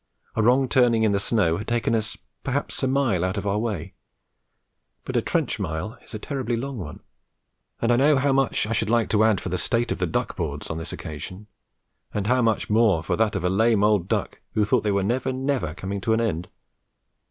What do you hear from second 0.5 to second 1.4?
turning in the